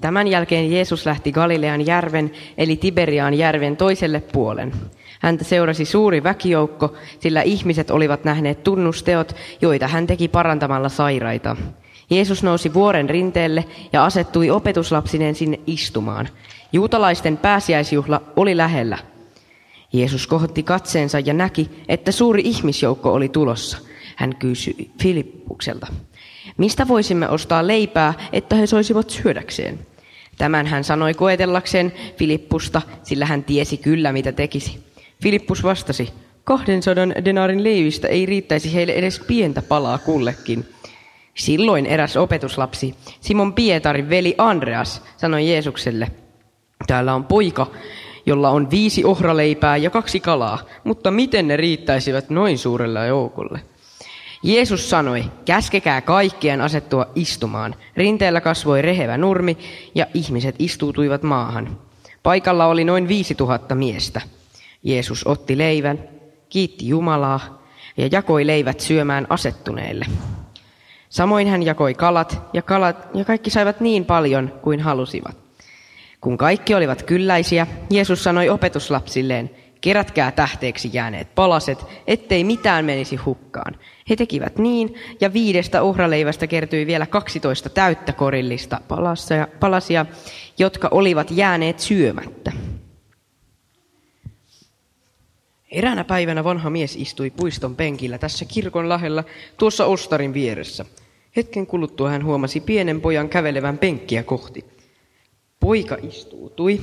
[0.00, 4.72] Tämän jälkeen Jeesus lähti Galilean järven, eli Tiberiaan järven toiselle puolen.
[5.20, 11.56] Häntä seurasi suuri väkijoukko, sillä ihmiset olivat nähneet tunnusteot, joita hän teki parantamalla sairaita.
[12.10, 16.28] Jeesus nousi vuoren rinteelle ja asettui opetuslapsineen sinne istumaan.
[16.72, 18.98] Juutalaisten pääsiäisjuhla oli lähellä.
[19.92, 23.78] Jeesus kohotti katseensa ja näki, että suuri ihmisjoukko oli tulossa.
[24.16, 25.86] Hän kysyi Filippukselta,
[26.56, 29.78] mistä voisimme ostaa leipää, että he soisivat syödäkseen?
[30.38, 34.84] Tämän hän sanoi koetellakseen Filippusta, sillä hän tiesi kyllä, mitä tekisi.
[35.22, 36.08] Filippus vastasi,
[36.44, 40.64] 200 denarin leivistä ei riittäisi heille edes pientä palaa kullekin.
[41.34, 46.10] Silloin eräs opetuslapsi, Simon Pietarin veli Andreas, sanoi Jeesukselle,
[46.86, 47.66] täällä on poika,
[48.26, 53.60] jolla on viisi ohraleipää ja kaksi kalaa, mutta miten ne riittäisivät noin suurelle joukolle?
[54.42, 57.74] Jeesus sanoi, käskekää kaikkien asettua istumaan.
[57.96, 59.58] Rinteellä kasvoi rehevä nurmi
[59.94, 61.78] ja ihmiset istuutuivat maahan.
[62.22, 64.20] Paikalla oli noin viisi tuhatta miestä.
[64.82, 66.08] Jeesus otti leivän,
[66.48, 67.62] kiitti Jumalaa
[67.96, 70.06] ja jakoi leivät syömään asettuneille.
[71.08, 75.36] Samoin hän jakoi kalat ja, kalat, ja kaikki saivat niin paljon kuin halusivat.
[76.20, 79.50] Kun kaikki olivat kylläisiä, Jeesus sanoi opetuslapsilleen,
[79.82, 83.76] kerätkää tähteeksi jääneet palaset, ettei mitään menisi hukkaan.
[84.10, 90.06] He tekivät niin, ja viidestä uhraleivästä kertyi vielä 12 täyttä korillista palasia, palasia,
[90.58, 92.52] jotka olivat jääneet syömättä.
[95.70, 99.24] Eräänä päivänä vanha mies istui puiston penkillä tässä kirkon lähellä
[99.58, 100.84] tuossa ostarin vieressä.
[101.36, 104.64] Hetken kuluttua hän huomasi pienen pojan kävelevän penkkiä kohti.
[105.60, 106.80] Poika istuutui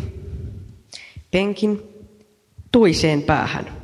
[1.32, 1.99] penkin
[2.72, 3.80] toiseen päähän.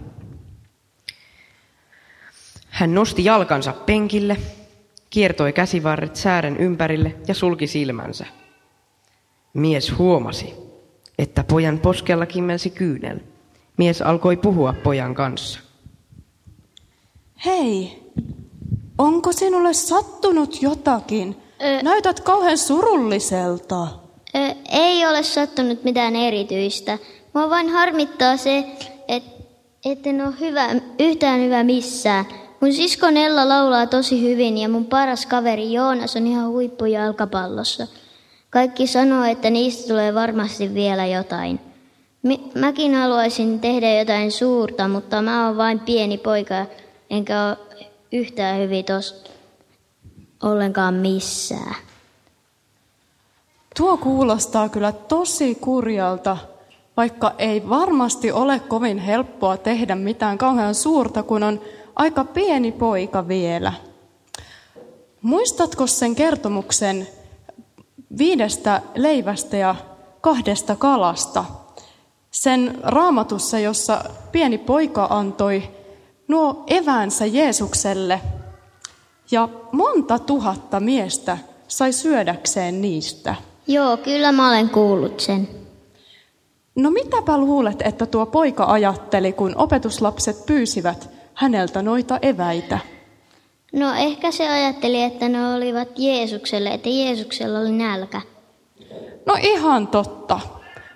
[2.70, 4.38] Hän nosti jalkansa penkille,
[5.10, 8.26] kiertoi käsivarret säären ympärille ja sulki silmänsä.
[9.54, 10.54] Mies huomasi,
[11.18, 13.20] että pojan poskella kimmelsi kyynel.
[13.78, 15.60] Mies alkoi puhua pojan kanssa.
[17.46, 18.04] Hei,
[18.98, 21.36] onko sinulle sattunut jotakin?
[21.62, 21.84] Ö...
[21.84, 23.84] Näytät kauhean surulliselta.
[24.36, 26.98] Ö, ei ole sattunut mitään erityistä.
[27.36, 28.66] Mua vain harmittaa se,
[29.08, 29.44] että
[29.86, 30.70] etten ole hyvä,
[31.00, 32.26] yhtään hyvä missään.
[32.62, 37.88] Mun sisko Nella laulaa tosi hyvin ja mun paras kaveri Joonas on ihan huippu jalkapallossa.
[38.50, 41.60] Kaikki sanoo, että niistä tulee varmasti vielä jotain.
[42.56, 46.66] Mäkin haluaisin tehdä jotain suurta, mutta mä oon vain pieni poika,
[47.10, 47.58] enkä ole
[48.12, 49.24] yhtään hyvin tos
[50.44, 51.76] ollenkaan missään.
[53.78, 56.38] Tuo kuulostaa kyllä tosi kurjalta,
[56.98, 61.62] vaikka ei varmasti ole kovin helppoa tehdä mitään kauhean suurta, kun on
[61.96, 63.74] aika pieni poika vielä.
[65.22, 67.08] Muistatko sen kertomuksen
[68.18, 69.76] viidestä leivästä ja
[70.22, 71.46] kahdesta kalasta?
[72.32, 75.64] Sen raamatussa, jossa pieni poika antoi
[76.28, 78.22] nuo eväänsä Jeesukselle
[79.32, 83.36] ja monta tuhatta miestä sai syödäkseen niistä.
[83.68, 85.65] Joo, kyllä mä olen kuullut sen.
[86.76, 92.80] No mitäpä luulet, että tuo poika ajatteli, kun opetuslapset pyysivät häneltä noita eväitä?
[93.74, 98.22] No ehkä se ajatteli, että ne olivat Jeesukselle, että Jeesuksella oli nälkä.
[99.26, 100.40] No ihan totta.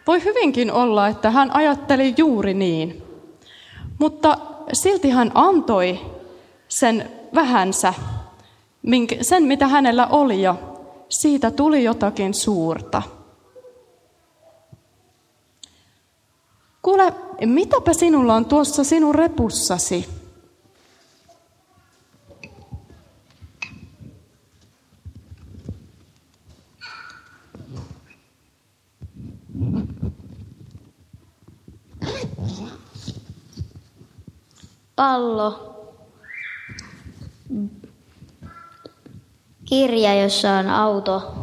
[0.07, 3.03] Voi hyvinkin olla, että hän ajatteli juuri niin.
[3.99, 4.37] Mutta
[4.73, 5.99] silti hän antoi
[6.67, 7.93] sen vähänsä,
[9.21, 10.55] sen mitä hänellä oli, ja
[11.09, 13.01] siitä tuli jotakin suurta.
[16.89, 17.13] Kuule,
[17.45, 20.09] mitäpä sinulla on tuossa sinun repussasi?
[34.95, 35.75] pallo,
[39.65, 41.33] kirja, jossa on auto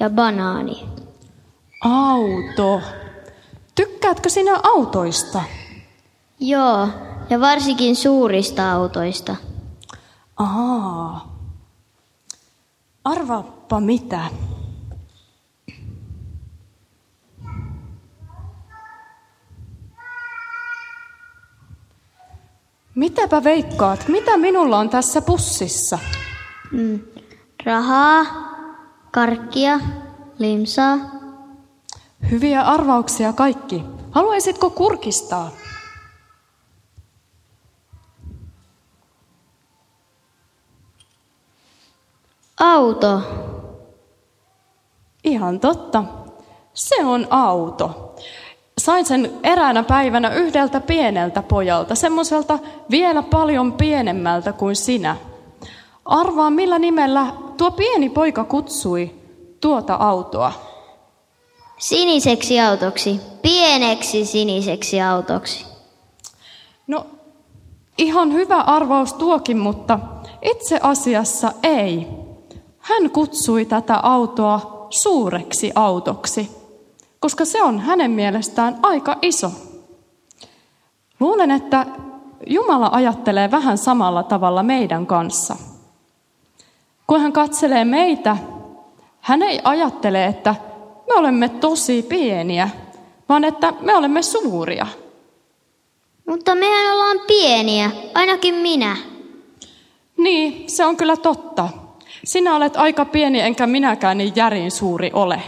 [0.00, 0.88] ja banaani.
[1.80, 2.82] Auto.
[4.06, 5.42] Tykkäätkö sinä autoista?
[6.40, 6.88] Joo,
[7.30, 9.36] ja varsinkin suurista autoista.
[10.36, 11.38] Aa.
[13.04, 14.20] Arvaappa mitä.
[22.94, 24.08] Mitäpä veikkaat?
[24.08, 25.98] Mitä minulla on tässä pussissa?
[26.72, 27.00] Mm,
[27.64, 28.24] rahaa,
[29.10, 29.80] karkkia,
[30.38, 31.15] limsaa.
[32.30, 33.84] Hyviä arvauksia kaikki.
[34.10, 35.50] Haluaisitko kurkistaa?
[42.60, 43.20] Auto.
[45.24, 46.04] Ihan totta.
[46.74, 48.14] Se on auto.
[48.78, 52.58] Sain sen eräänä päivänä yhdeltä pieneltä pojalta, semmoiselta
[52.90, 55.16] vielä paljon pienemmältä kuin sinä.
[56.04, 57.26] Arvaa, millä nimellä
[57.56, 59.14] tuo pieni poika kutsui
[59.60, 60.75] tuota autoa.
[61.78, 63.20] Siniseksi autoksi.
[63.42, 65.66] Pieneksi siniseksi autoksi.
[66.86, 67.06] No,
[67.98, 69.98] ihan hyvä arvaus tuokin, mutta
[70.42, 72.06] itse asiassa ei.
[72.78, 76.50] Hän kutsui tätä autoa suureksi autoksi,
[77.20, 79.50] koska se on hänen mielestään aika iso.
[81.20, 81.86] Luulen, että
[82.46, 85.56] Jumala ajattelee vähän samalla tavalla meidän kanssa.
[87.06, 88.36] Kun hän katselee meitä,
[89.20, 90.54] hän ei ajattele, että
[91.06, 92.70] me olemme tosi pieniä,
[93.28, 94.86] vaan että me olemme suuria.
[96.28, 98.96] Mutta mehän ollaan pieniä, ainakin minä.
[100.16, 101.68] Niin, se on kyllä totta.
[102.24, 105.42] Sinä olet aika pieni, enkä minäkään niin järin suuri ole.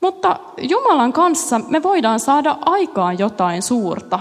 [0.00, 4.20] Mutta Jumalan kanssa me voidaan saada aikaan jotain suurta.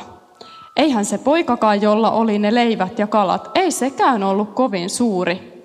[0.75, 5.63] Eihän se poikakaan, jolla oli ne leivät ja kalat, ei sekään ollut kovin suuri.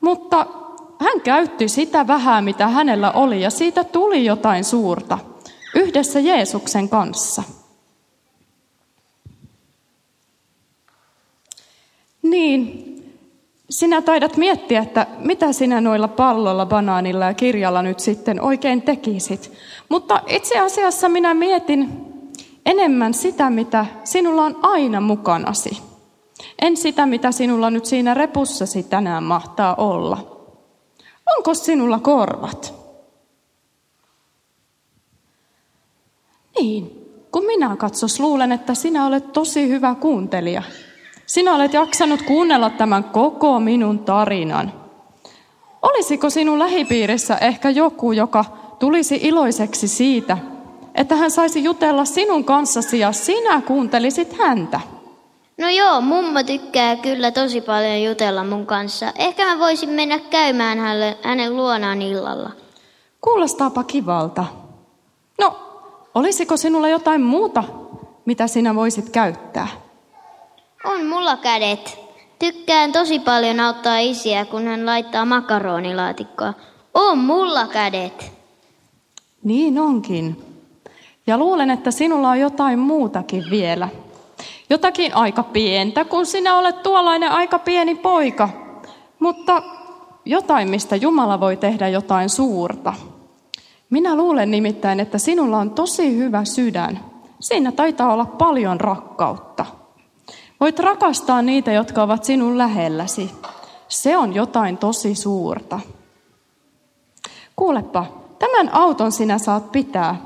[0.00, 0.46] Mutta
[1.00, 5.18] hän käytti sitä vähän, mitä hänellä oli, ja siitä tuli jotain suurta,
[5.74, 7.42] yhdessä Jeesuksen kanssa.
[12.22, 12.84] Niin,
[13.70, 19.52] sinä taidat miettiä, että mitä sinä noilla pallolla, banaanilla ja kirjalla nyt sitten oikein tekisit.
[19.88, 22.08] Mutta itse asiassa minä mietin
[22.66, 25.82] enemmän sitä, mitä sinulla on aina mukanasi.
[26.62, 30.37] En sitä, mitä sinulla nyt siinä repussasi tänään mahtaa olla.
[31.36, 32.74] Onko sinulla korvat?
[36.60, 40.62] Niin, kun minä katsos, luulen, että sinä olet tosi hyvä kuuntelija.
[41.26, 44.72] Sinä olet jaksanut kuunnella tämän koko minun tarinan.
[45.82, 48.44] Olisiko sinun lähipiirissä ehkä joku, joka
[48.78, 50.38] tulisi iloiseksi siitä,
[50.94, 54.80] että hän saisi jutella sinun kanssasi ja sinä kuuntelisit häntä?
[55.58, 59.12] No joo, mummo tykkää kyllä tosi paljon jutella mun kanssa.
[59.18, 62.50] Ehkä mä voisin mennä käymään hänen, hänen luonaan illalla.
[63.20, 64.44] Kuulostaapa kivalta.
[65.40, 65.56] No,
[66.14, 67.64] olisiko sinulla jotain muuta,
[68.24, 69.68] mitä sinä voisit käyttää?
[70.84, 71.98] On mulla kädet.
[72.38, 76.54] Tykkään tosi paljon auttaa isiä, kun hän laittaa makaronilaatikkoa.
[76.94, 78.32] On mulla kädet.
[79.44, 80.44] Niin onkin.
[81.26, 83.88] Ja luulen, että sinulla on jotain muutakin vielä.
[84.70, 88.48] Jotakin aika pientä, kun sinä olet tuollainen aika pieni poika.
[89.18, 89.62] Mutta
[90.24, 92.94] jotain, mistä Jumala voi tehdä jotain suurta.
[93.90, 97.00] Minä luulen nimittäin, että sinulla on tosi hyvä sydän.
[97.40, 99.66] Siinä taitaa olla paljon rakkautta.
[100.60, 103.30] Voit rakastaa niitä, jotka ovat sinun lähelläsi.
[103.88, 105.80] Se on jotain tosi suurta.
[107.56, 108.06] Kuulepa,
[108.38, 110.16] tämän auton sinä saat pitää,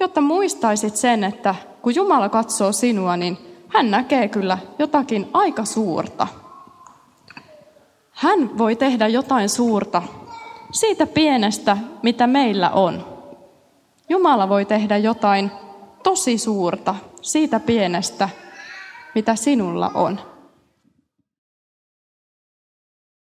[0.00, 3.38] jotta muistaisit sen, että kun Jumala katsoo sinua, niin
[3.72, 6.26] hän näkee kyllä jotakin aika suurta.
[8.10, 10.02] Hän voi tehdä jotain suurta
[10.72, 13.06] siitä pienestä, mitä meillä on.
[14.08, 15.50] Jumala voi tehdä jotain
[16.02, 18.28] tosi suurta siitä pienestä,
[19.14, 20.20] mitä sinulla on.